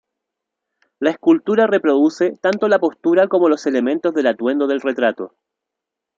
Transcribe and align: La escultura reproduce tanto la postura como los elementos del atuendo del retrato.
La 0.99 1.11
escultura 1.11 1.67
reproduce 1.67 2.35
tanto 2.41 2.67
la 2.67 2.79
postura 2.79 3.27
como 3.27 3.49
los 3.49 3.67
elementos 3.67 4.15
del 4.15 4.25
atuendo 4.25 4.65
del 4.65 4.81
retrato. 4.81 5.35